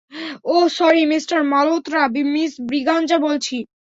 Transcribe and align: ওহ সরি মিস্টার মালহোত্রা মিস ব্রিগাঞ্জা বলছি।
ওহ 0.45 0.65
সরি 0.77 1.03
মিস্টার 1.05 1.39
মালহোত্রা 1.51 2.01
মিস 2.33 2.51
ব্রিগাঞ্জা 2.67 3.17
বলছি। 3.19 3.57